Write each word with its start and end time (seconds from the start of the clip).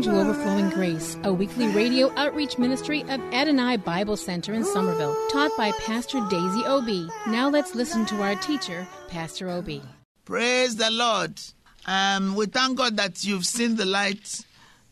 Welcome 0.00 0.14
to 0.14 0.30
Overflowing 0.30 0.70
Grace, 0.70 1.18
a 1.24 1.32
weekly 1.34 1.68
radio 1.68 2.10
outreach 2.16 2.56
ministry 2.56 3.02
of 3.02 3.20
Adonai 3.34 3.76
Bible 3.76 4.16
Center 4.16 4.54
in 4.54 4.64
Somerville, 4.64 5.14
taught 5.28 5.54
by 5.58 5.72
Pastor 5.72 6.26
Daisy 6.30 6.64
Obi. 6.64 7.06
Now 7.26 7.50
let's 7.50 7.74
listen 7.74 8.06
to 8.06 8.22
our 8.22 8.34
teacher, 8.36 8.88
Pastor 9.08 9.50
Obi. 9.50 9.82
Praise 10.24 10.76
the 10.76 10.90
Lord. 10.90 11.38
Um, 11.84 12.34
we 12.34 12.46
thank 12.46 12.78
God 12.78 12.96
that 12.96 13.22
you've 13.26 13.44
seen 13.44 13.76
the 13.76 13.84
light. 13.84 14.40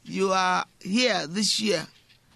You 0.04 0.32
are 0.32 0.66
here 0.78 1.26
this 1.26 1.58
year. 1.58 1.86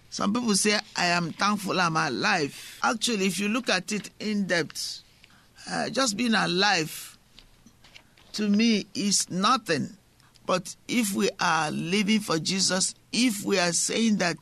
Some 0.09 0.33
people 0.33 0.55
say, 0.55 0.79
I 0.95 1.05
am 1.05 1.31
thankful 1.31 1.79
I'm 1.79 1.95
alive. 1.95 2.79
Actually, 2.81 3.27
if 3.27 3.39
you 3.39 3.49
look 3.49 3.69
at 3.69 3.91
it 3.91 4.09
in 4.19 4.47
depth, 4.47 5.03
uh, 5.69 5.89
just 5.91 6.17
being 6.17 6.33
alive 6.33 7.19
to 8.31 8.49
me 8.49 8.87
is 8.95 9.29
nothing. 9.29 9.95
But 10.45 10.75
if 10.87 11.13
we 11.13 11.29
are 11.39 11.71
living 11.71 12.19
for 12.19 12.37
Jesus, 12.39 12.95
if 13.11 13.43
we 13.43 13.59
are 13.59 13.71
saying 13.71 14.17
that 14.17 14.37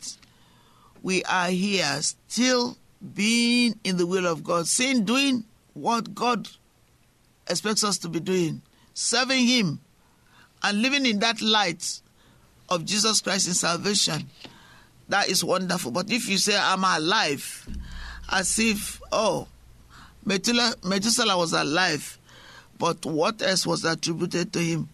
we 1.03 1.23
are 1.23 1.49
here 1.49 2.01
still 2.01 2.77
being 3.13 3.79
in 3.83 3.97
the 3.97 4.05
will 4.05 4.27
of 4.27 4.43
God, 4.43 4.67
saying, 4.67 5.05
doing 5.05 5.43
what 5.73 6.13
God 6.13 6.47
expects 7.47 7.83
us 7.83 7.97
to 7.99 8.09
be 8.09 8.19
doing, 8.19 8.61
serving 8.93 9.45
Him, 9.45 9.79
and 10.63 10.81
living 10.81 11.05
in 11.05 11.19
that 11.19 11.41
light 11.41 12.01
of 12.69 12.85
Jesus 12.85 13.21
Christ 13.21 13.47
in 13.47 13.53
salvation, 13.53 14.29
that 15.09 15.29
is 15.29 15.43
wonderful. 15.43 15.91
But 15.91 16.11
if 16.11 16.29
you 16.29 16.37
say, 16.37 16.57
I'm 16.57 16.83
alive, 16.83 17.67
as 18.31 18.57
if, 18.59 19.01
oh, 19.11 19.47
Methuselah, 20.25 21.37
was 21.37 21.53
alive, 21.53 22.17
but 22.77 23.05
what 23.05 23.41
else 23.41 23.65
was 23.65 23.83
attributed 23.85 24.53
to 24.53 24.59
him? 24.59 24.89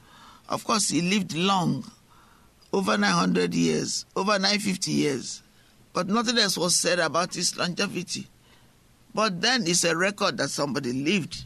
Of 0.49 0.63
course, 0.63 0.89
he 0.89 1.01
lived 1.01 1.35
long, 1.35 1.83
over 2.71 2.97
900 2.97 3.53
years, 3.53 4.05
over 4.15 4.33
950 4.33 4.91
years, 4.91 5.43
but 5.93 6.07
nothing 6.07 6.37
else 6.37 6.57
was 6.57 6.75
said 6.75 6.99
about 6.99 7.33
his 7.33 7.57
longevity. 7.57 8.27
But 9.13 9.41
then 9.41 9.63
it's 9.65 9.83
a 9.83 9.95
record 9.95 10.37
that 10.37 10.49
somebody 10.49 10.93
lived 10.93 11.43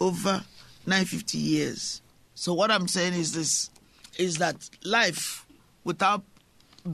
over 0.00 0.42
950 0.86 1.38
years. 1.38 2.02
So 2.34 2.54
what 2.54 2.70
I'm 2.70 2.88
saying 2.88 3.14
is 3.14 3.32
this 3.32 3.70
is 4.18 4.38
that 4.38 4.56
life 4.84 5.46
without 5.84 6.22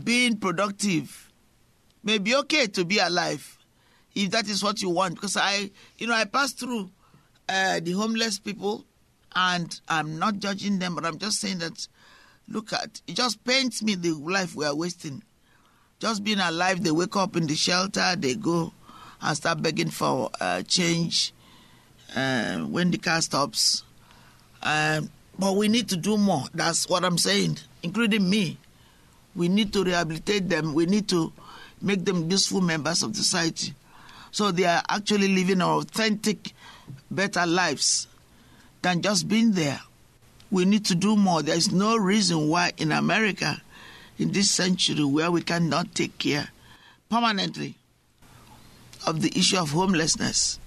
being 0.04 0.36
productive 0.36 1.30
may 2.02 2.18
be 2.18 2.34
okay 2.36 2.66
to 2.66 2.84
be 2.84 2.98
alive 2.98 3.56
if 4.14 4.30
that 4.30 4.48
is 4.48 4.62
what 4.62 4.80
you 4.80 4.90
want 4.90 5.14
because 5.14 5.36
I 5.36 5.70
you 5.98 6.06
know 6.06 6.14
I 6.14 6.24
passed 6.24 6.58
through 6.58 6.90
uh, 7.48 7.80
the 7.80 7.92
homeless 7.92 8.38
people 8.38 8.84
and 9.36 9.80
I'm 9.88 10.18
not 10.18 10.38
judging 10.38 10.80
them 10.80 10.96
but 10.96 11.04
I'm 11.04 11.18
just 11.18 11.40
saying 11.40 11.58
that 11.58 11.86
look 12.48 12.72
at 12.72 13.00
it 13.06 13.14
just 13.14 13.44
paints 13.44 13.82
me 13.82 13.94
the 13.94 14.12
life 14.12 14.56
we 14.56 14.64
are 14.64 14.74
wasting 14.74 15.22
just 16.00 16.24
being 16.24 16.40
alive 16.40 16.82
they 16.82 16.90
wake 16.90 17.14
up 17.16 17.36
in 17.36 17.46
the 17.46 17.54
shelter 17.54 18.16
they 18.16 18.34
go 18.34 18.72
and 19.20 19.36
start 19.36 19.62
begging 19.62 19.90
for 19.90 20.30
uh, 20.40 20.62
change 20.62 21.32
uh, 22.16 22.58
when 22.58 22.90
the 22.90 22.98
car 22.98 23.20
stops 23.20 23.84
um, 24.62 25.10
but 25.38 25.56
we 25.56 25.68
need 25.68 25.88
to 25.90 25.96
do 25.96 26.16
more. 26.16 26.44
That's 26.54 26.88
what 26.88 27.04
I'm 27.04 27.18
saying, 27.18 27.58
including 27.82 28.28
me. 28.28 28.58
We 29.34 29.48
need 29.48 29.72
to 29.74 29.84
rehabilitate 29.84 30.48
them. 30.48 30.72
We 30.72 30.86
need 30.86 31.08
to 31.10 31.32
make 31.82 32.04
them 32.04 32.30
useful 32.30 32.62
members 32.62 33.02
of 33.02 33.14
society. 33.14 33.74
So 34.30 34.50
they 34.50 34.64
are 34.64 34.82
actually 34.88 35.28
living 35.28 35.60
authentic, 35.60 36.52
better 37.10 37.46
lives 37.46 38.08
than 38.86 39.02
just 39.02 39.26
being 39.26 39.50
there. 39.50 39.80
We 40.48 40.64
need 40.64 40.84
to 40.86 40.94
do 40.94 41.16
more. 41.16 41.42
There 41.42 41.56
is 41.56 41.72
no 41.72 41.96
reason 41.96 42.48
why 42.48 42.72
in 42.76 42.92
America, 42.92 43.60
in 44.16 44.30
this 44.30 44.48
century, 44.48 45.04
where 45.04 45.28
we 45.28 45.42
cannot 45.42 45.92
take 45.92 46.18
care 46.18 46.50
permanently 47.10 47.74
of 49.04 49.22
the 49.22 49.36
issue 49.36 49.58
of 49.58 49.70
homelessness, 49.70 50.60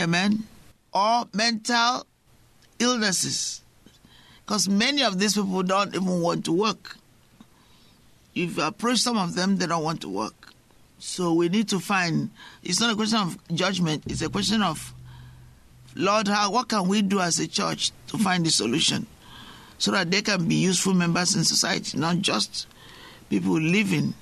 amen, 0.00 0.44
or 0.94 1.26
mental 1.34 2.06
illnesses 2.78 3.60
because 4.46 4.66
many 4.66 5.02
of 5.02 5.18
these 5.18 5.34
people 5.34 5.62
don't 5.62 5.94
even 5.94 6.22
want 6.22 6.46
to 6.46 6.52
work. 6.52 6.96
If 8.34 8.56
you 8.56 8.62
approach 8.62 9.00
some 9.00 9.18
of 9.18 9.34
them, 9.34 9.58
they 9.58 9.66
don't 9.66 9.84
want 9.84 10.00
to 10.02 10.08
work. 10.08 10.52
So 10.98 11.34
we 11.34 11.50
need 11.50 11.68
to 11.68 11.80
find. 11.80 12.30
It's 12.62 12.80
not 12.80 12.92
a 12.92 12.96
question 12.96 13.18
of 13.18 13.38
judgment. 13.52 14.04
It's 14.06 14.22
a 14.22 14.30
question 14.30 14.62
of, 14.62 14.94
Lord, 15.96 16.28
how 16.28 16.50
what 16.50 16.68
can 16.68 16.88
we 16.88 17.00
do 17.00 17.20
as 17.20 17.38
a 17.40 17.48
church 17.48 17.90
to 18.08 18.18
find 18.18 18.44
the 18.44 18.50
solution, 18.50 19.06
so 19.78 19.90
that 19.92 20.10
they 20.10 20.20
can 20.20 20.46
be 20.46 20.56
useful 20.56 20.92
members 20.92 21.34
in 21.34 21.44
society, 21.44 21.98
not 21.98 22.18
just 22.18 22.66
people 23.30 23.58
living, 23.58 24.14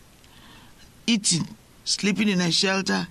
eating, 1.06 1.46
sleeping 1.84 2.28
in 2.28 2.40
a 2.40 2.52
shelter. 2.52 3.06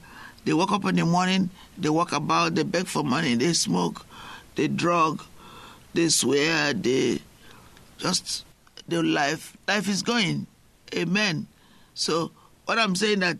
They 0.45 0.53
wake 0.53 0.71
up 0.71 0.85
in 0.85 0.95
the 0.95 1.05
morning, 1.05 1.49
they 1.77 1.89
walk 1.89 2.11
about, 2.11 2.55
they 2.55 2.63
beg 2.63 2.87
for 2.87 3.03
money, 3.03 3.35
they 3.35 3.53
smoke, 3.53 4.05
they 4.55 4.67
drug, 4.67 5.23
they 5.93 6.09
swear, 6.09 6.73
they 6.73 7.19
just 7.97 8.45
their 8.87 9.03
life 9.03 9.55
life 9.67 9.87
is 9.89 10.03
going. 10.03 10.47
Amen. 10.95 11.47
So 11.93 12.31
what 12.65 12.79
I'm 12.79 12.95
saying 12.95 13.19
that 13.19 13.37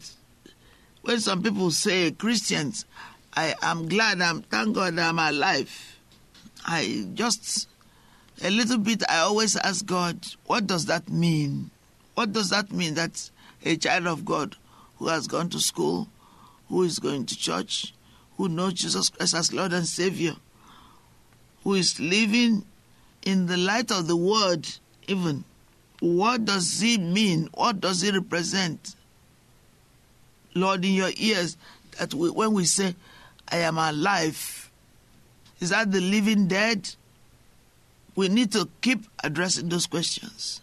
when 1.01 1.19
some 1.19 1.43
people 1.43 1.71
say 1.71 2.11
Christians, 2.11 2.85
I 3.35 3.55
am 3.61 3.87
glad 3.87 4.21
I'm 4.21 4.43
thank 4.43 4.75
God 4.75 4.97
I'm 4.99 5.17
alive. 5.17 5.97
I 6.65 7.07
just 7.13 7.67
a 8.43 8.49
little 8.49 8.77
bit 8.77 9.03
I 9.09 9.19
always 9.19 9.55
ask 9.55 9.85
God, 9.85 10.17
what 10.45 10.67
does 10.67 10.85
that 10.85 11.09
mean? 11.09 11.71
What 12.13 12.31
does 12.31 12.49
that 12.51 12.71
mean 12.71 12.93
that 12.93 13.29
a 13.65 13.75
child 13.75 14.07
of 14.07 14.23
God 14.23 14.55
who 14.97 15.07
has 15.07 15.27
gone 15.27 15.49
to 15.49 15.59
school, 15.59 16.07
who 16.69 16.83
is 16.83 16.99
going 16.99 17.25
to 17.25 17.37
church, 17.37 17.93
who 18.37 18.49
knows 18.49 18.73
Jesus 18.73 19.09
Christ 19.09 19.33
as 19.33 19.53
Lord 19.53 19.73
and 19.73 19.87
Savior, 19.87 20.35
who 21.63 21.73
is 21.73 21.99
living 21.99 22.65
in 23.23 23.47
the 23.47 23.57
light 23.57 23.91
of 23.91 24.07
the 24.07 24.17
word, 24.17 24.67
even. 25.07 25.43
What 25.99 26.45
does 26.45 26.83
it 26.83 26.99
mean? 26.99 27.49
What 27.53 27.79
does 27.79 28.03
it 28.03 28.13
represent? 28.13 28.95
Lord, 30.53 30.83
in 30.85 30.93
your 30.93 31.11
ears, 31.17 31.57
that 31.97 32.13
we, 32.13 32.29
when 32.29 32.53
we 32.53 32.65
say, 32.65 32.95
I 33.49 33.57
am 33.57 33.77
alive, 33.77 34.71
is 35.59 35.69
that 35.69 35.91
the 35.91 36.01
living 36.01 36.47
dead? 36.47 36.89
We 38.15 38.29
need 38.29 38.51
to 38.51 38.67
keep 38.81 39.05
addressing 39.23 39.69
those 39.69 39.87
questions 39.87 40.61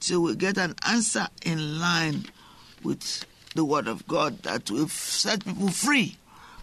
till 0.00 0.22
we 0.22 0.36
get 0.36 0.58
an 0.58 0.74
answer 0.86 1.26
in 1.44 1.78
line 1.78 2.26
with 2.82 3.24
the 3.54 3.64
Word 3.64 3.88
of 3.88 4.06
God 4.06 4.42
that 4.42 4.70
will 4.70 4.88
set 4.88 5.44
people 5.44 5.68
free 5.68 6.16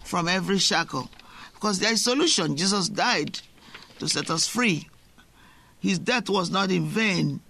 from 0.04 0.28
every 0.28 0.58
shackle. 0.58 1.10
Because 1.54 1.78
there 1.78 1.92
is 1.92 2.02
solution. 2.02 2.56
Jesus 2.56 2.88
died 2.88 3.40
to 3.98 4.08
set 4.08 4.30
us 4.30 4.46
free. 4.46 4.88
His 5.80 5.98
death 5.98 6.28
was 6.28 6.50
not 6.50 6.70
in 6.70 6.86
vain. 6.86 7.40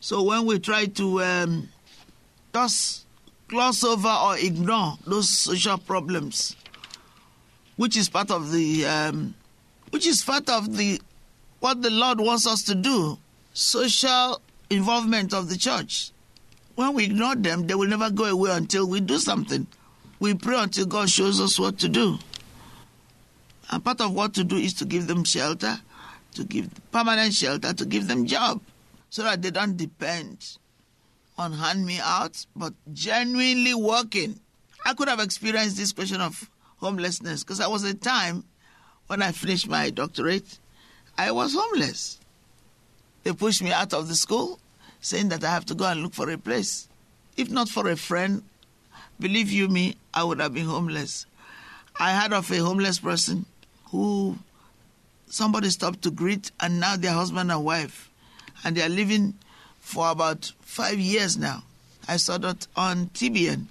So 0.00 0.22
when 0.22 0.46
we 0.46 0.58
try 0.58 0.86
to 0.86 1.22
um, 1.22 1.68
just 2.54 3.06
gloss 3.48 3.84
over 3.84 4.08
or 4.08 4.38
ignore 4.38 4.94
those 5.06 5.28
social 5.28 5.78
problems, 5.78 6.56
which 7.76 7.96
is 7.96 8.08
part 8.08 8.30
of 8.30 8.52
the, 8.52 8.86
um, 8.86 9.34
which 9.90 10.06
is 10.06 10.24
part 10.24 10.48
of 10.48 10.76
the, 10.76 11.00
what 11.60 11.82
the 11.82 11.90
Lord 11.90 12.20
wants 12.20 12.46
us 12.46 12.62
to 12.64 12.74
do, 12.74 13.18
social 13.52 14.40
involvement 14.70 15.32
of 15.32 15.48
the 15.48 15.56
church. 15.56 16.10
When 16.74 16.94
we 16.94 17.04
ignore 17.04 17.34
them, 17.36 17.66
they 17.66 17.74
will 17.74 17.88
never 17.88 18.10
go 18.10 18.24
away 18.24 18.50
until 18.50 18.88
we 18.88 19.00
do 19.00 19.18
something. 19.18 19.66
We 20.20 20.34
pray 20.34 20.58
until 20.58 20.86
God 20.86 21.08
shows 21.08 21.40
us 21.40 21.58
what 21.58 21.78
to 21.78 21.88
do. 21.88 22.18
And 23.70 23.84
part 23.84 24.00
of 24.00 24.12
what 24.12 24.34
to 24.34 24.44
do 24.44 24.56
is 24.56 24.74
to 24.74 24.84
give 24.84 25.06
them 25.06 25.24
shelter, 25.24 25.78
to 26.34 26.44
give 26.44 26.70
permanent 26.92 27.34
shelter, 27.34 27.72
to 27.72 27.84
give 27.84 28.06
them 28.06 28.26
job, 28.26 28.60
so 29.10 29.22
that 29.22 29.42
they 29.42 29.50
don't 29.50 29.76
depend 29.76 30.56
on 31.38 31.52
hand 31.52 31.84
me 31.84 31.98
out, 32.02 32.46
but 32.54 32.72
genuinely 32.92 33.74
working. 33.74 34.38
I 34.84 34.94
could 34.94 35.08
have 35.08 35.20
experienced 35.20 35.76
this 35.76 35.92
question 35.92 36.20
of 36.20 36.48
homelessness 36.78 37.42
because 37.42 37.60
I 37.60 37.66
was 37.66 37.84
a 37.84 37.94
time 37.94 38.44
when 39.06 39.22
I 39.22 39.32
finished 39.32 39.68
my 39.68 39.90
doctorate, 39.90 40.58
I 41.16 41.30
was 41.32 41.54
homeless. 41.54 42.18
They 43.22 43.32
pushed 43.32 43.62
me 43.62 43.72
out 43.72 43.92
of 43.92 44.08
the 44.08 44.14
school, 44.14 44.60
saying 45.00 45.28
that 45.30 45.44
I 45.44 45.50
have 45.50 45.64
to 45.66 45.74
go 45.74 45.84
and 45.86 46.02
look 46.02 46.14
for 46.14 46.30
a 46.30 46.38
place. 46.38 46.88
If 47.36 47.50
not 47.50 47.68
for 47.68 47.88
a 47.88 47.96
friend, 47.96 48.42
believe 49.18 49.50
you 49.50 49.68
me, 49.68 49.96
I 50.12 50.24
would 50.24 50.40
have 50.40 50.54
been 50.54 50.66
homeless. 50.66 51.26
I 51.98 52.12
heard 52.14 52.32
of 52.32 52.50
a 52.50 52.58
homeless 52.58 52.98
person 52.98 53.46
who 53.90 54.38
somebody 55.28 55.70
stopped 55.70 56.02
to 56.02 56.10
greet, 56.10 56.50
and 56.60 56.80
now 56.80 56.96
they're 56.96 57.12
husband 57.12 57.50
and 57.50 57.64
wife, 57.64 58.10
and 58.64 58.76
they 58.76 58.82
are 58.82 58.88
living 58.88 59.34
for 59.80 60.10
about 60.10 60.52
five 60.60 60.98
years 60.98 61.36
now. 61.36 61.62
I 62.08 62.16
saw 62.16 62.38
that 62.38 62.66
on 62.76 63.06
TBN, 63.08 63.66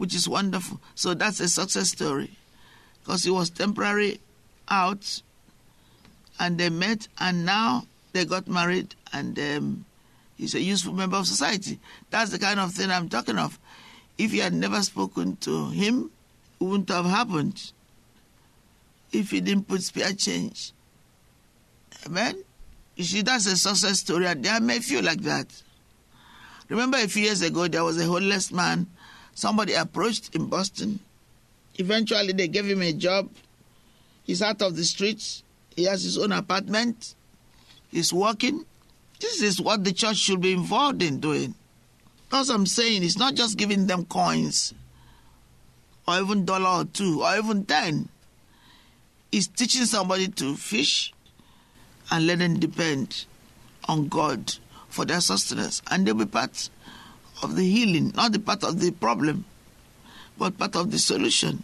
which 0.00 0.14
is 0.14 0.26
wonderful. 0.26 0.80
So 0.94 1.12
that's 1.12 1.40
a 1.40 1.48
success 1.50 1.90
story 1.90 2.30
because 3.00 3.22
he 3.22 3.30
was 3.30 3.50
temporary 3.50 4.18
out 4.66 5.20
and 6.38 6.56
they 6.56 6.70
met 6.70 7.06
and 7.18 7.44
now 7.44 7.84
they 8.14 8.24
got 8.24 8.48
married 8.48 8.94
and 9.12 9.38
um, 9.38 9.84
he's 10.38 10.54
a 10.54 10.60
useful 10.60 10.94
member 10.94 11.18
of 11.18 11.26
society. 11.26 11.78
That's 12.08 12.30
the 12.30 12.38
kind 12.38 12.58
of 12.58 12.72
thing 12.72 12.90
I'm 12.90 13.10
talking 13.10 13.36
of. 13.36 13.58
If 14.16 14.32
you 14.32 14.40
had 14.40 14.54
never 14.54 14.80
spoken 14.80 15.36
to 15.42 15.68
him, 15.68 16.10
it 16.58 16.64
wouldn't 16.64 16.88
have 16.88 17.04
happened. 17.04 17.70
If 19.12 19.32
he 19.32 19.42
didn't 19.42 19.68
put 19.68 19.82
spare 19.82 20.14
change. 20.14 20.72
Amen? 22.06 22.42
You 22.96 23.04
see, 23.04 23.20
that's 23.20 23.44
a 23.44 23.54
success 23.58 23.98
story, 23.98 24.32
there 24.32 24.60
may 24.62 24.78
feel 24.78 25.04
like 25.04 25.20
that. 25.24 25.62
Remember 26.70 26.96
a 26.96 27.06
few 27.06 27.24
years 27.24 27.42
ago, 27.42 27.68
there 27.68 27.84
was 27.84 28.00
a 28.00 28.06
homeless 28.06 28.50
man. 28.50 28.86
Somebody 29.40 29.72
approached 29.72 30.34
in 30.34 30.48
Boston. 30.48 31.00
Eventually, 31.76 32.34
they 32.34 32.46
gave 32.46 32.66
him 32.66 32.82
a 32.82 32.92
job. 32.92 33.30
He's 34.24 34.42
out 34.42 34.60
of 34.60 34.76
the 34.76 34.84
streets. 34.84 35.42
He 35.74 35.84
has 35.84 36.02
his 36.02 36.18
own 36.18 36.30
apartment. 36.32 37.14
He's 37.90 38.12
working. 38.12 38.66
This 39.18 39.40
is 39.40 39.58
what 39.58 39.82
the 39.82 39.94
church 39.94 40.18
should 40.18 40.42
be 40.42 40.52
involved 40.52 41.00
in 41.00 41.20
doing. 41.20 41.54
Because 42.28 42.50
I'm 42.50 42.66
saying 42.66 43.02
it's 43.02 43.16
not 43.16 43.34
just 43.34 43.56
giving 43.56 43.86
them 43.86 44.04
coins 44.04 44.74
or 46.06 46.20
even 46.20 46.44
dollar 46.44 46.82
or 46.82 46.84
two 46.84 47.22
or 47.22 47.34
even 47.38 47.64
ten. 47.64 48.10
It's 49.32 49.46
teaching 49.46 49.86
somebody 49.86 50.28
to 50.28 50.54
fish 50.54 51.14
and 52.10 52.26
let 52.26 52.40
them 52.40 52.60
depend 52.60 53.24
on 53.88 54.08
God 54.08 54.56
for 54.90 55.06
their 55.06 55.22
sustenance. 55.22 55.80
And 55.90 56.06
they'll 56.06 56.12
be 56.12 56.26
part 56.26 56.68
of 57.42 57.56
the 57.56 57.68
healing, 57.68 58.12
not 58.14 58.32
the 58.32 58.38
part 58.38 58.64
of 58.64 58.80
the 58.80 58.90
problem, 58.90 59.44
but 60.38 60.58
part 60.58 60.76
of 60.76 60.90
the 60.90 60.98
solution. 60.98 61.62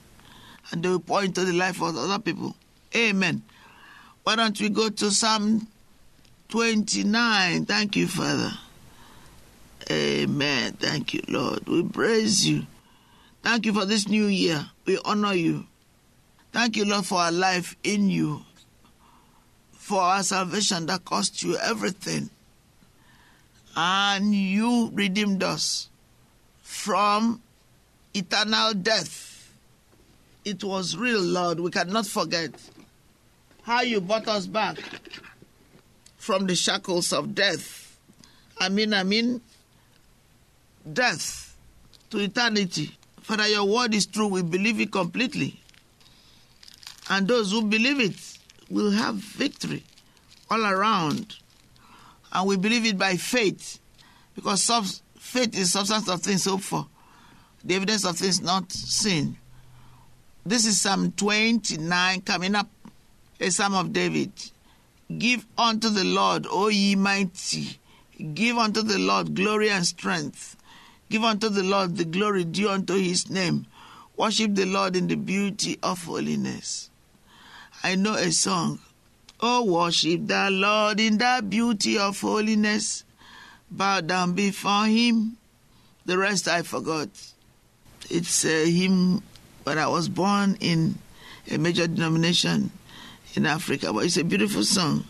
And 0.70 0.82
they 0.82 0.88
will 0.88 1.00
pour 1.00 1.22
into 1.22 1.44
the 1.44 1.52
life 1.52 1.80
of 1.80 1.96
other 1.96 2.18
people. 2.18 2.56
Amen. 2.94 3.42
Why 4.24 4.36
don't 4.36 4.60
we 4.60 4.68
go 4.68 4.88
to 4.88 5.10
Psalm 5.10 5.68
29? 6.48 7.66
Thank 7.66 7.96
you, 7.96 8.08
Father. 8.08 8.52
Amen. 9.90 10.72
Thank 10.72 11.14
you, 11.14 11.22
Lord. 11.28 11.68
We 11.68 11.84
praise 11.84 12.46
you. 12.48 12.66
Thank 13.42 13.66
you 13.66 13.72
for 13.72 13.84
this 13.84 14.08
new 14.08 14.26
year. 14.26 14.66
We 14.84 14.98
honor 15.04 15.34
you. 15.34 15.66
Thank 16.52 16.76
you, 16.76 16.84
Lord, 16.84 17.06
for 17.06 17.18
our 17.18 17.30
life 17.30 17.76
in 17.84 18.08
you, 18.08 18.42
for 19.72 20.00
our 20.00 20.22
salvation 20.22 20.86
that 20.86 21.04
cost 21.04 21.42
you 21.42 21.56
everything. 21.58 22.30
And 23.76 24.34
you 24.34 24.90
redeemed 24.94 25.42
us 25.42 25.90
from 26.62 27.42
eternal 28.14 28.72
death. 28.72 29.52
It 30.44 30.64
was 30.64 30.96
real, 30.96 31.20
Lord. 31.20 31.60
We 31.60 31.70
cannot 31.70 32.06
forget 32.06 32.52
how 33.62 33.82
you 33.82 34.00
brought 34.00 34.28
us 34.28 34.46
back 34.46 34.78
from 36.16 36.46
the 36.46 36.54
shackles 36.54 37.12
of 37.12 37.34
death. 37.34 37.98
I 38.58 38.70
mean, 38.70 38.94
I 38.94 39.02
mean, 39.02 39.42
death 40.90 41.54
to 42.10 42.18
eternity. 42.18 42.96
Father, 43.20 43.48
your 43.48 43.64
word 43.64 43.92
is 43.92 44.06
true. 44.06 44.28
We 44.28 44.42
believe 44.42 44.80
it 44.80 44.90
completely. 44.92 45.60
And 47.10 47.28
those 47.28 47.52
who 47.52 47.62
believe 47.62 48.00
it 48.00 48.38
will 48.70 48.90
have 48.92 49.16
victory 49.16 49.82
all 50.50 50.64
around. 50.64 51.36
And 52.36 52.46
we 52.46 52.58
believe 52.58 52.84
it 52.84 52.98
by 52.98 53.16
faith. 53.16 53.80
Because 54.34 54.62
sub- 54.62 54.84
faith 55.18 55.58
is 55.58 55.72
substance 55.72 56.06
of 56.06 56.20
things 56.20 56.44
hoped 56.44 56.64
for, 56.64 56.86
the 57.64 57.74
evidence 57.74 58.04
of 58.04 58.18
things 58.18 58.42
not 58.42 58.70
seen. 58.70 59.38
This 60.44 60.66
is 60.66 60.78
Psalm 60.78 61.12
29 61.12 62.20
coming 62.20 62.54
up, 62.54 62.68
a 63.40 63.50
Psalm 63.50 63.74
of 63.74 63.90
David. 63.90 64.32
Give 65.16 65.46
unto 65.56 65.88
the 65.88 66.04
Lord, 66.04 66.46
O 66.50 66.68
ye 66.68 66.94
mighty, 66.94 67.78
give 68.34 68.58
unto 68.58 68.82
the 68.82 68.98
Lord 68.98 69.34
glory 69.34 69.70
and 69.70 69.86
strength. 69.86 70.58
Give 71.08 71.24
unto 71.24 71.48
the 71.48 71.62
Lord 71.62 71.96
the 71.96 72.04
glory 72.04 72.44
due 72.44 72.68
unto 72.68 72.96
his 72.96 73.30
name. 73.30 73.64
Worship 74.18 74.54
the 74.54 74.66
Lord 74.66 74.94
in 74.94 75.06
the 75.06 75.16
beauty 75.16 75.78
of 75.82 76.04
holiness. 76.04 76.90
I 77.82 77.94
know 77.94 78.14
a 78.14 78.30
song. 78.30 78.80
Oh, 79.38 79.64
worship 79.64 80.26
the 80.26 80.48
Lord 80.50 80.98
in 80.98 81.18
the 81.18 81.44
beauty 81.46 81.98
of 81.98 82.18
holiness. 82.20 83.04
Bow 83.70 84.00
down 84.00 84.32
before 84.32 84.86
him. 84.86 85.36
The 86.06 86.16
rest 86.16 86.48
I 86.48 86.62
forgot. 86.62 87.08
It's 88.08 88.44
a 88.44 88.70
hymn 88.70 89.22
when 89.64 89.78
I 89.78 89.88
was 89.88 90.08
born 90.08 90.56
in 90.60 90.96
a 91.50 91.58
major 91.58 91.86
denomination 91.86 92.70
in 93.34 93.44
Africa, 93.44 93.92
but 93.92 94.04
it's 94.04 94.16
a 94.16 94.24
beautiful 94.24 94.62
song. 94.64 95.04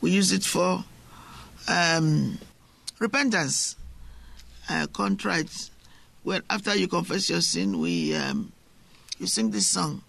We 0.00 0.12
use 0.12 0.30
it 0.32 0.44
for 0.44 0.84
um, 1.66 2.38
repentance, 2.98 3.76
uh, 4.68 4.86
contrite. 4.92 5.70
When 6.22 6.42
after 6.48 6.76
you 6.76 6.86
confess 6.86 7.28
your 7.28 7.40
sin, 7.40 7.80
we 7.80 8.14
um, 8.14 8.52
you 9.18 9.26
sing 9.26 9.50
this 9.50 9.66
song. 9.66 10.02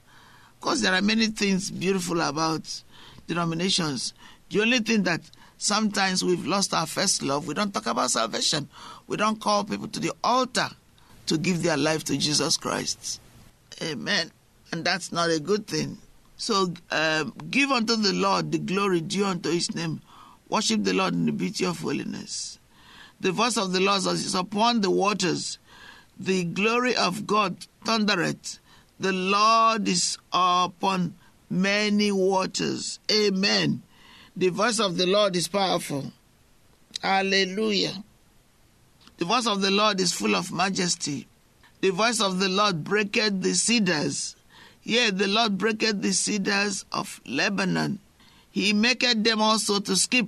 Of 0.54 0.62
course, 0.62 0.82
there 0.82 0.94
are 0.94 1.02
many 1.02 1.28
things 1.28 1.72
beautiful 1.72 2.22
about 2.22 2.84
denominations. 3.28 4.14
The 4.50 4.62
only 4.62 4.80
thing 4.80 5.04
that 5.04 5.22
sometimes 5.58 6.24
we've 6.24 6.46
lost 6.46 6.74
our 6.74 6.86
first 6.86 7.24
love. 7.24 7.48
We 7.48 7.54
don't 7.54 7.74
talk 7.74 7.88
about 7.88 8.12
salvation. 8.12 8.70
We 9.08 9.18
don't 9.18 9.40
call 9.40 9.64
people 9.64 9.88
to 9.88 10.00
the 10.00 10.14
altar 10.24 10.70
to 11.28 11.38
give 11.38 11.64
their 11.64 11.78
life 11.78 12.04
to 12.06 12.18
Jesus 12.18 12.58
Christ. 12.58 13.20
Amen. 13.82 14.32
And 14.72 14.86
that's 14.86 15.12
not 15.12 15.30
a 15.30 15.40
good 15.40 15.68
thing. 15.68 15.98
So 16.38 16.74
um, 16.92 17.34
give 17.50 17.72
unto 17.72 17.96
the 17.96 18.14
Lord 18.14 18.52
the 18.52 18.60
glory 18.60 19.02
due 19.02 19.26
unto 19.26 19.50
his 19.50 19.74
name. 19.74 20.02
Worship 20.50 20.84
the 20.84 20.94
Lord 20.94 21.14
in 21.14 21.26
the 21.26 21.32
beauty 21.32 21.66
of 21.66 21.80
holiness. 21.80 22.60
The 23.20 23.32
voice 23.32 23.58
of 23.58 23.72
the 23.72 23.80
Lord 23.80 24.06
is 24.06 24.36
upon 24.36 24.82
the 24.82 24.92
waters. 24.92 25.58
The 26.20 26.44
glory 26.44 26.96
of 26.96 27.26
God 27.26 27.58
thundereth. 27.84 28.60
The 29.00 29.12
Lord 29.12 29.88
is 29.88 30.18
upon 30.32 31.16
many 31.50 32.12
waters. 32.12 33.00
Amen. 33.12 33.82
The 34.36 34.50
voice 34.50 34.80
of 34.80 34.98
the 34.98 35.06
Lord 35.06 35.36
is 35.36 35.48
powerful. 35.48 36.12
Hallelujah. 37.02 38.04
The 39.18 39.26
voice 39.26 39.48
of 39.48 39.62
the 39.62 39.72
Lord 39.72 40.00
is 40.02 40.12
full 40.12 40.36
of 40.36 40.52
majesty. 40.52 41.28
The 41.82 41.92
voice 41.92 42.20
of 42.20 42.40
the 42.40 42.50
Lord 42.50 42.84
breaketh 42.84 43.42
the 43.42 43.54
cedars. 43.54 44.36
Yea, 44.84 45.12
the 45.12 45.28
Lord 45.28 45.58
breaketh 45.58 46.02
the 46.02 46.14
cedars 46.14 46.86
of 46.92 47.22
Lebanon. 47.26 48.00
He 48.52 48.74
maketh 48.74 49.24
them 49.24 49.42
also 49.42 49.80
to 49.80 49.96
skip 49.96 50.28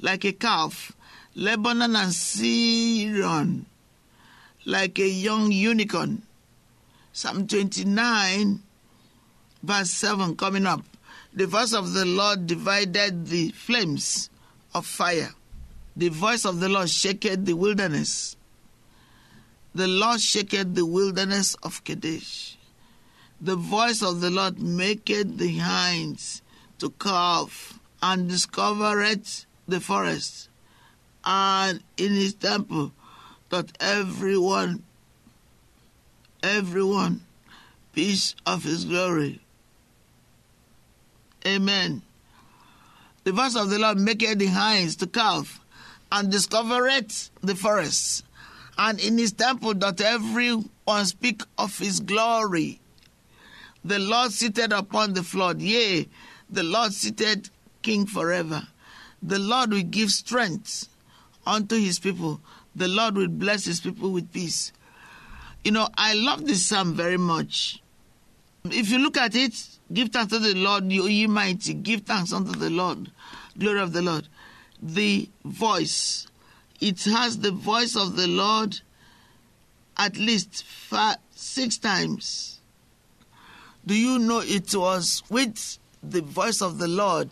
like 0.00 0.24
a 0.24 0.32
calf, 0.32 0.92
Lebanon 1.34 1.96
and 1.96 2.12
Sirion, 2.12 3.66
like 4.64 4.98
a 4.98 5.08
young 5.08 5.50
unicorn. 5.50 6.22
Psalm 7.12 7.46
29, 7.46 8.62
verse 9.64 9.90
7 9.90 10.36
coming 10.36 10.66
up. 10.66 10.82
The 11.32 11.46
voice 11.46 11.72
of 11.72 11.92
the 11.92 12.04
Lord 12.04 12.46
divided 12.46 13.26
the 13.26 13.50
flames 13.50 14.30
of 14.74 14.86
fire. 14.86 15.30
The 15.96 16.08
voice 16.08 16.44
of 16.44 16.60
the 16.60 16.68
Lord 16.68 16.90
shaketh 16.90 17.44
the 17.44 17.54
wilderness. 17.54 18.36
The 19.74 19.88
Lord 19.88 20.20
shaketh 20.20 20.74
the 20.74 20.86
wilderness 20.86 21.56
of 21.62 21.82
Kadesh. 21.82 22.56
The 23.40 23.56
voice 23.56 24.02
of 24.02 24.20
the 24.20 24.30
Lord 24.30 24.60
maketh 24.60 25.38
the 25.38 25.58
hinds 25.58 26.42
to 26.78 26.90
calve 26.90 27.80
and 28.02 28.30
discovereth 28.30 29.46
the 29.66 29.80
forest. 29.80 30.48
And 31.24 31.82
in 31.96 32.12
his 32.12 32.34
temple 32.34 32.92
doth 33.50 33.72
everyone, 33.80 34.82
everyone, 36.42 37.22
piece 37.92 38.34
of 38.46 38.64
his 38.64 38.84
glory. 38.84 39.40
Amen. 41.46 42.02
The 43.24 43.32
voice 43.32 43.56
of 43.56 43.70
the 43.70 43.78
Lord 43.78 43.98
maketh 43.98 44.38
the 44.38 44.46
hinds 44.46 44.96
to 44.96 45.06
calve 45.06 45.60
and 46.12 46.32
discovereth 46.32 47.30
the 47.40 47.54
forests. 47.54 48.22
And 48.76 49.00
in 49.00 49.18
his 49.18 49.32
temple 49.32 49.74
doth 49.74 50.00
everyone 50.00 51.06
speak 51.06 51.42
of 51.56 51.78
his 51.78 52.00
glory. 52.00 52.80
The 53.84 53.98
Lord 53.98 54.32
seated 54.32 54.72
upon 54.72 55.12
the 55.12 55.22
flood, 55.22 55.60
yea, 55.60 56.08
the 56.48 56.62
Lord 56.62 56.92
seated 56.92 57.50
king 57.82 58.06
forever. 58.06 58.66
The 59.22 59.38
Lord 59.38 59.72
will 59.72 59.82
give 59.82 60.10
strength 60.10 60.88
unto 61.46 61.76
his 61.76 61.98
people. 61.98 62.40
The 62.74 62.88
Lord 62.88 63.16
will 63.16 63.28
bless 63.28 63.64
his 63.66 63.80
people 63.80 64.10
with 64.10 64.32
peace. 64.32 64.72
You 65.62 65.72
know, 65.72 65.88
I 65.96 66.14
love 66.14 66.46
this 66.46 66.66
psalm 66.66 66.94
very 66.94 67.16
much. 67.16 67.82
If 68.70 68.88
you 68.88 68.98
look 68.98 69.18
at 69.18 69.34
it, 69.34 69.52
give 69.92 70.08
thanks 70.08 70.32
to 70.32 70.38
the 70.38 70.54
Lord, 70.54 70.90
you 70.90 71.06
ye 71.06 71.26
mighty, 71.26 71.74
give 71.74 72.00
thanks 72.02 72.32
unto 72.32 72.52
the 72.52 72.70
Lord, 72.70 73.10
glory 73.58 73.80
of 73.80 73.92
the 73.92 74.00
Lord. 74.00 74.26
The 74.82 75.28
voice, 75.44 76.26
it 76.80 77.04
has 77.04 77.38
the 77.38 77.50
voice 77.50 77.94
of 77.94 78.16
the 78.16 78.26
Lord 78.26 78.80
at 79.98 80.16
least 80.16 80.64
five, 80.64 81.18
six 81.34 81.76
times. 81.76 82.60
Do 83.84 83.94
you 83.94 84.18
know 84.18 84.40
it 84.42 84.74
was 84.74 85.22
with 85.28 85.78
the 86.02 86.22
voice 86.22 86.62
of 86.62 86.78
the 86.78 86.88
Lord 86.88 87.28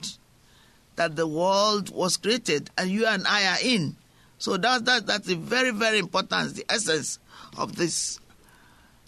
that 0.97 1.17
the 1.17 1.27
world 1.27 1.89
was 1.95 2.19
created 2.19 2.69
and 2.77 2.91
you 2.91 3.07
and 3.07 3.27
I 3.27 3.47
are 3.47 3.59
in? 3.65 3.97
So 4.37 4.59
that, 4.59 4.85
that, 4.85 5.07
that's 5.07 5.31
a 5.31 5.37
very, 5.37 5.71
very 5.71 5.99
important, 5.99 6.57
the 6.57 6.67
essence 6.69 7.19
of 7.57 7.77
this. 7.77 8.21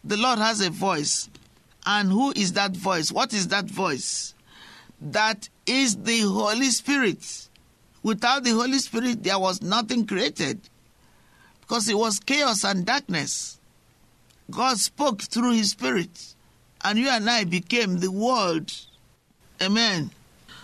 The 0.03 0.17
Lord 0.17 0.39
has 0.39 0.63
a 0.63 0.71
voice. 0.71 1.29
And 1.87 2.11
who 2.11 2.33
is 2.33 2.55
that 2.55 2.77
voice? 2.77 3.13
What 3.13 3.33
is 3.33 3.49
that 3.49 3.67
voice? 3.67 4.35
That 5.01 5.49
is 5.67 5.97
the 5.97 6.21
Holy 6.21 6.71
Spirit. 6.71 7.49
Without 8.03 8.45
the 8.45 8.51
Holy 8.51 8.79
Spirit, 8.79 9.23
there 9.23 9.39
was 9.39 9.63
nothing 9.63 10.07
created 10.07 10.61
because 11.61 11.89
it 11.89 11.97
was 11.97 12.21
chaos 12.21 12.65
and 12.65 12.85
darkness. 12.85 13.59
God 14.51 14.79
spoke 14.79 15.23
through 15.23 15.53
His 15.53 15.71
Spirit, 15.71 16.35
and 16.85 16.99
you 16.99 17.09
and 17.09 17.29
I 17.29 17.45
became 17.45 17.99
the 17.99 18.11
world. 18.11 18.73
Amen. 19.63 20.11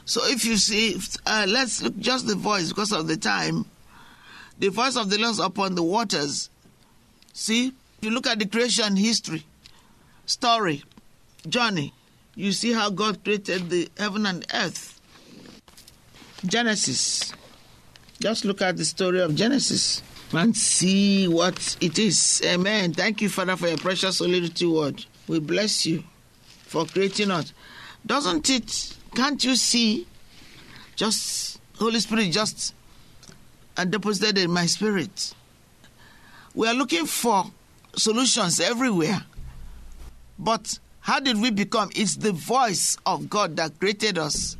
So 0.05 0.21
if 0.27 0.45
you 0.45 0.57
see, 0.57 1.01
uh, 1.25 1.47
let's 1.49 1.83
look 1.83 1.97
just 1.99 2.27
the 2.27 2.35
voice 2.35 2.69
because 2.69 2.93
of 2.93 3.07
the 3.07 3.17
time. 3.17 3.65
The 4.59 4.69
voice 4.69 4.97
of 4.97 5.09
the 5.09 5.19
Lord 5.19 5.39
upon 5.39 5.75
the 5.75 5.83
waters. 5.83 6.51
See, 7.33 7.69
if 7.69 7.75
you 8.05 8.11
look 8.11 8.27
at 8.27 8.39
the 8.39 8.47
creation 8.47 8.97
history, 8.97 9.45
story, 10.27 10.83
journey, 11.49 11.93
you 12.35 12.53
see 12.53 12.73
how 12.73 12.91
God 12.91 13.23
created 13.25 13.71
the 13.71 13.89
heaven 13.99 14.27
and 14.27 14.45
earth. 14.55 15.01
Genesis. 16.45 17.33
Just 18.21 18.45
look 18.45 18.63
at 18.63 18.77
the 18.77 18.85
story 18.85 19.21
of 19.21 19.35
Genesis 19.35 20.03
and 20.33 20.57
see 20.57 21.27
what 21.29 21.77
it 21.81 21.99
is. 21.99 22.43
Amen. 22.45 22.93
Thank 22.93 23.21
you, 23.21 23.29
Father, 23.29 23.57
for 23.57 23.69
your 23.69 23.79
precious 23.79 24.19
solidity 24.19 24.67
word. 24.67 25.05
We 25.27 25.41
bless 25.41 25.87
you 25.87 26.05
for 26.65 26.87
creating 26.87 27.31
us. 27.31 27.53
Doesn't 28.05 28.49
it? 28.49 28.97
Can't 29.15 29.43
you 29.43 29.57
see? 29.57 30.07
Just 30.97 31.61
Holy 31.77 32.01
Spirit 32.01 32.31
just 32.31 32.75
and 33.77 33.91
deposited 33.91 34.39
in 34.39 34.51
my 34.51 34.67
spirit. 34.67 35.35
We 36.55 36.69
are 36.69 36.75
looking 36.75 37.07
for 37.07 37.45
solutions 37.97 38.61
everywhere. 38.61 39.23
But 40.39 40.79
how 41.01 41.19
did 41.19 41.41
we 41.41 41.51
become? 41.51 41.91
It's 41.95 42.17
the 42.17 42.33
voice 42.33 42.97
of 43.07 43.31
God 43.31 43.57
that 43.57 43.79
created 43.81 44.19
us, 44.19 44.57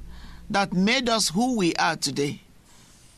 that 0.49 0.73
made 0.73 1.09
us 1.09 1.29
who 1.29 1.57
we 1.57 1.75
are 1.75 1.97
today. 1.97 2.41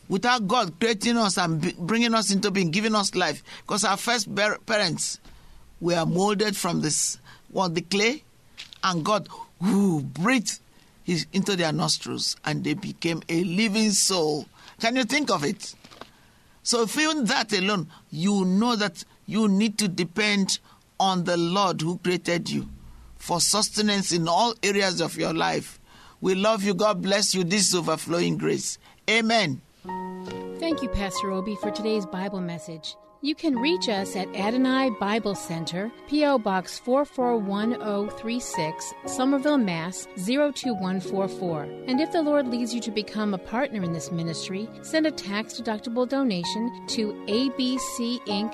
Without 0.09 0.47
God 0.47 0.79
creating 0.79 1.17
us 1.17 1.37
and 1.37 1.75
bringing 1.77 2.13
us 2.13 2.31
into 2.31 2.51
being, 2.51 2.69
giving 2.69 2.93
us 2.93 3.15
life, 3.15 3.41
because 3.61 3.85
our 3.85 3.97
first 3.97 4.27
parents 4.65 5.19
were 5.79 6.05
molded 6.05 6.55
from 6.55 6.81
this, 6.81 7.17
what 7.49 7.73
the 7.73 7.81
clay, 7.81 8.23
and 8.83 9.05
God 9.05 9.29
who 9.61 10.01
breathed 10.01 10.59
his, 11.03 11.25
into 11.31 11.55
their 11.55 11.71
nostrils, 11.71 12.35
and 12.43 12.63
they 12.63 12.73
became 12.73 13.23
a 13.29 13.43
living 13.45 13.91
soul. 13.91 14.45
Can 14.81 14.97
you 14.97 15.05
think 15.05 15.31
of 15.31 15.45
it? 15.45 15.73
So, 16.63 16.83
if 16.83 16.93
that 16.95 17.53
alone, 17.53 17.87
you 18.11 18.45
know 18.45 18.75
that 18.75 19.03
you 19.25 19.47
need 19.47 19.77
to 19.79 19.87
depend 19.87 20.59
on 20.99 21.23
the 21.23 21.37
Lord 21.37 21.81
who 21.81 21.97
created 21.97 22.49
you 22.49 22.67
for 23.23 23.39
sustenance 23.39 24.11
in 24.11 24.27
all 24.27 24.53
areas 24.61 24.99
of 24.99 25.15
your 25.15 25.33
life. 25.33 25.79
We 26.19 26.35
love 26.35 26.61
you. 26.63 26.73
God 26.73 27.01
bless 27.01 27.33
you. 27.33 27.45
This 27.45 27.69
is 27.69 27.75
overflowing 27.75 28.37
grace. 28.37 28.77
Amen. 29.09 29.61
Thank 30.59 30.83
you, 30.83 30.89
Pastor 30.89 31.31
Obi, 31.31 31.55
for 31.55 31.71
today's 31.71 32.05
Bible 32.05 32.41
message. 32.41 32.97
You 33.21 33.33
can 33.33 33.57
reach 33.57 33.87
us 33.87 34.17
at 34.17 34.27
Adonai 34.35 34.89
Bible 34.99 35.35
Center, 35.35 35.89
P.O. 36.09 36.39
Box 36.39 36.77
441036, 36.79 38.93
Somerville, 39.05 39.57
Mass. 39.57 40.05
02144. 40.17 41.63
And 41.87 42.01
if 42.01 42.11
the 42.11 42.21
Lord 42.21 42.49
leads 42.49 42.75
you 42.75 42.81
to 42.81 42.91
become 42.91 43.33
a 43.33 43.37
partner 43.37 43.81
in 43.83 43.93
this 43.93 44.11
ministry, 44.11 44.67
send 44.81 45.07
a 45.07 45.11
tax 45.11 45.53
deductible 45.53 46.09
donation 46.09 46.85
to 46.87 47.13
ABC 47.27 48.19
Inc. 48.25 48.53